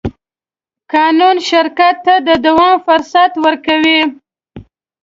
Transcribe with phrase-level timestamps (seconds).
[0.93, 4.01] قانون شرکت ته د دوام فرصت ورکوي.